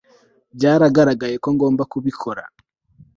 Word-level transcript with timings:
Byaragaragaye 0.55 1.35
ko 1.43 1.47
ngomba 1.55 1.83
kubikora 1.91 2.43